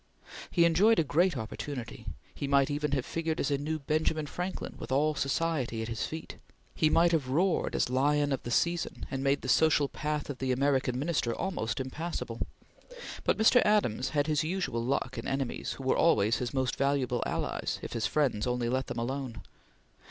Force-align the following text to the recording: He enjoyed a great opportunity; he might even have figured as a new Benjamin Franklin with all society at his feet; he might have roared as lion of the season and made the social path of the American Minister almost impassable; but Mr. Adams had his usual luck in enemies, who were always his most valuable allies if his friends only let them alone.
He 0.49 0.65
enjoyed 0.65 0.97
a 0.97 1.03
great 1.03 1.37
opportunity; 1.37 2.07
he 2.33 2.47
might 2.47 2.71
even 2.71 2.93
have 2.93 3.05
figured 3.05 3.39
as 3.39 3.51
a 3.51 3.59
new 3.59 3.77
Benjamin 3.77 4.25
Franklin 4.25 4.73
with 4.79 4.91
all 4.91 5.13
society 5.13 5.83
at 5.83 5.89
his 5.89 6.07
feet; 6.07 6.37
he 6.73 6.89
might 6.89 7.11
have 7.11 7.27
roared 7.29 7.75
as 7.75 7.87
lion 7.87 8.31
of 8.31 8.41
the 8.41 8.49
season 8.49 9.05
and 9.11 9.23
made 9.23 9.41
the 9.43 9.47
social 9.47 9.87
path 9.87 10.27
of 10.31 10.39
the 10.39 10.51
American 10.51 10.97
Minister 10.97 11.35
almost 11.35 11.79
impassable; 11.79 12.39
but 13.23 13.37
Mr. 13.37 13.61
Adams 13.63 14.09
had 14.09 14.25
his 14.25 14.43
usual 14.43 14.83
luck 14.83 15.19
in 15.19 15.27
enemies, 15.27 15.73
who 15.73 15.83
were 15.83 15.97
always 15.97 16.37
his 16.37 16.51
most 16.51 16.77
valuable 16.77 17.21
allies 17.27 17.77
if 17.83 17.93
his 17.93 18.07
friends 18.07 18.47
only 18.47 18.69
let 18.69 18.87
them 18.87 18.97
alone. 18.97 19.43